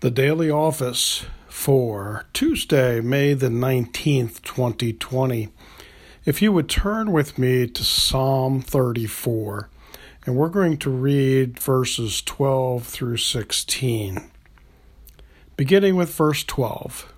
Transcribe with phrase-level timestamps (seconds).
[0.00, 5.48] The Daily Office for Tuesday, May the 19th, 2020.
[6.26, 9.70] If you would turn with me to Psalm 34,
[10.26, 14.30] and we're going to read verses 12 through 16.
[15.56, 17.10] Beginning with verse 12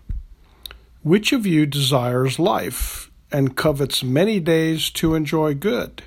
[1.03, 6.05] Which of you desires life and covets many days to enjoy good?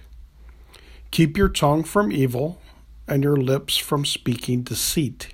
[1.11, 2.61] Keep your tongue from evil
[3.09, 5.33] and your lips from speaking deceit.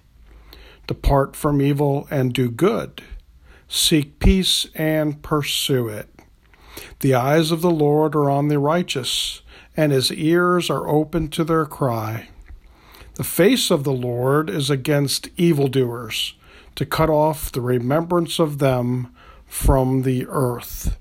[0.88, 3.04] Depart from evil and do good.
[3.68, 6.10] Seek peace and pursue it.
[7.02, 9.42] The eyes of the Lord are on the righteous,
[9.76, 12.30] and his ears are open to their cry.
[13.16, 16.36] The face of the Lord is against evildoers,
[16.76, 19.14] to cut off the remembrance of them
[19.46, 20.98] from the earth.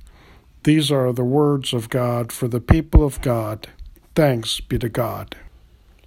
[0.64, 3.68] These are the words of God for the people of God.
[4.14, 5.36] Thanks be to God.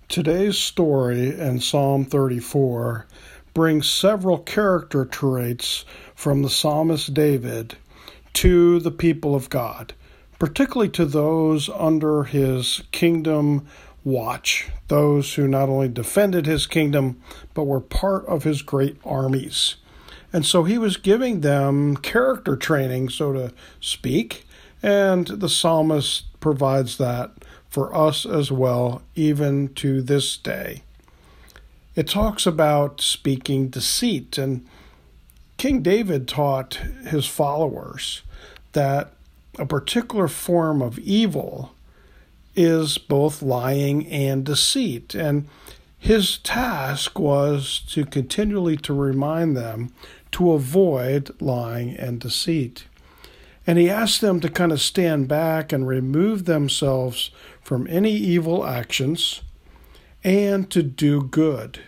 [0.07, 3.05] Today's story in Psalm 34
[3.53, 5.85] brings several character traits
[6.15, 7.75] from the psalmist David
[8.33, 9.93] to the people of God,
[10.37, 13.67] particularly to those under his kingdom
[14.03, 17.21] watch, those who not only defended his kingdom,
[17.53, 19.75] but were part of his great armies.
[20.31, 24.45] And so he was giving them character training, so to speak,
[24.81, 27.31] and the psalmist provides that
[27.67, 30.83] for us as well, even to this day
[31.99, 34.37] it talks about speaking deceit.
[34.37, 34.65] And
[35.57, 38.21] King David taught his followers
[38.71, 39.11] that
[39.57, 41.75] a particular form of evil
[42.55, 45.13] is both lying and deceit.
[45.13, 45.49] And
[45.97, 49.91] his task was to continually to remind them
[50.31, 52.85] to avoid lying and deceit.
[53.67, 58.65] And he asked them to kind of stand back and remove themselves from any evil
[58.65, 59.41] actions
[60.23, 61.81] and to do good.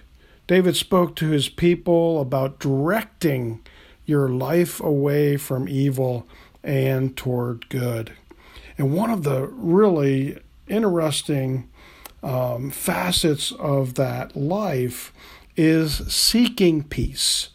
[0.47, 3.61] David spoke to his people about directing
[4.05, 6.27] your life away from evil
[6.63, 8.13] and toward good.
[8.77, 11.69] And one of the really interesting
[12.23, 15.13] um, facets of that life
[15.55, 17.49] is seeking peace.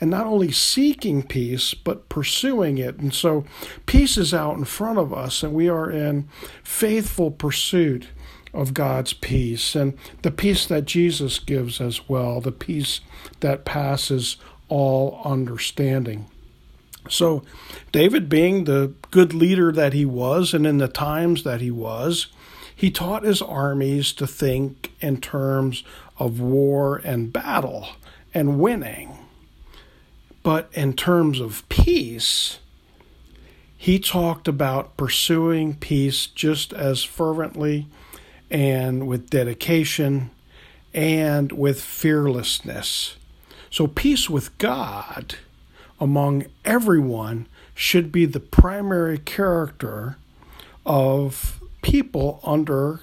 [0.00, 2.98] And not only seeking peace, but pursuing it.
[2.98, 3.44] And so
[3.86, 6.28] peace is out in front of us, and we are in
[6.64, 8.08] faithful pursuit
[8.52, 13.00] of God's peace and the peace that Jesus gives as well, the peace
[13.40, 14.36] that passes
[14.68, 16.26] all understanding.
[17.08, 17.42] So,
[17.90, 22.28] David, being the good leader that he was, and in the times that he was,
[22.74, 25.82] he taught his armies to think in terms
[26.18, 27.88] of war and battle
[28.32, 29.18] and winning.
[30.42, 32.58] But in terms of peace,
[33.76, 37.88] he talked about pursuing peace just as fervently
[38.52, 40.30] and with dedication
[40.92, 43.16] and with fearlessness.
[43.70, 45.36] So, peace with God
[45.98, 50.18] among everyone should be the primary character
[50.84, 53.00] of people under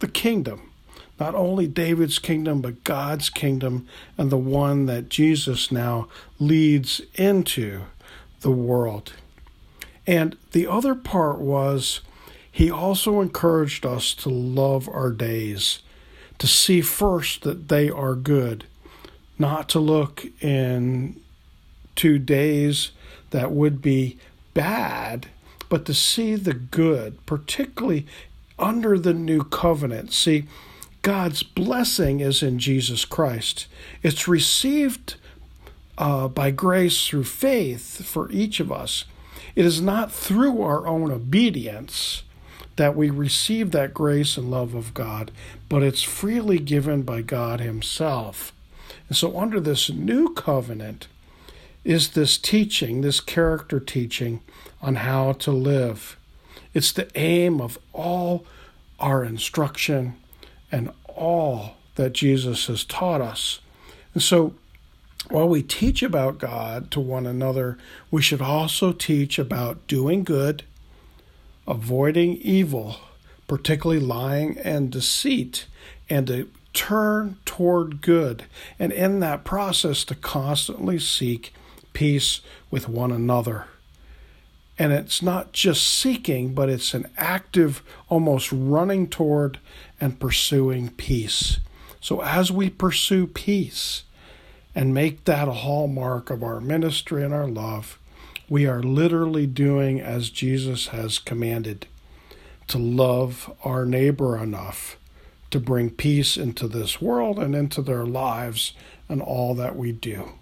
[0.00, 0.72] the kingdom.
[1.20, 6.08] Not only David's kingdom, but God's kingdom, and the one that Jesus now
[6.40, 7.82] leads into
[8.40, 9.12] the world.
[10.06, 12.00] And the other part was
[12.58, 15.78] he also encouraged us to love our days,
[16.40, 18.64] to see first that they are good,
[19.38, 21.20] not to look in
[21.94, 22.90] to days
[23.30, 24.18] that would be
[24.54, 25.28] bad,
[25.68, 28.04] but to see the good, particularly
[28.58, 30.12] under the new covenant.
[30.12, 30.48] See,
[31.02, 33.68] God's blessing is in Jesus Christ.
[34.02, 35.14] It's received
[35.96, 39.04] uh, by grace through faith for each of us.
[39.54, 42.24] It is not through our own obedience
[42.78, 45.32] that we receive that grace and love of God,
[45.68, 48.52] but it's freely given by God Himself.
[49.08, 51.08] And so, under this new covenant,
[51.82, 54.42] is this teaching, this character teaching
[54.80, 56.16] on how to live.
[56.72, 58.46] It's the aim of all
[59.00, 60.14] our instruction
[60.70, 63.58] and all that Jesus has taught us.
[64.14, 64.54] And so,
[65.30, 67.76] while we teach about God to one another,
[68.08, 70.62] we should also teach about doing good
[71.68, 72.96] avoiding evil,
[73.46, 75.66] particularly lying and deceit,
[76.10, 78.44] and to turn toward good,
[78.78, 81.52] and in that process to constantly seek
[81.92, 83.66] peace with one another.
[84.78, 89.58] And it's not just seeking, but it's an active, almost running toward
[90.00, 91.58] and pursuing peace.
[92.00, 94.04] So as we pursue peace
[94.74, 97.98] and make that a hallmark of our ministry and our love,
[98.48, 101.86] we are literally doing as Jesus has commanded
[102.68, 104.96] to love our neighbor enough
[105.50, 108.72] to bring peace into this world and into their lives
[109.08, 110.32] and all that we do.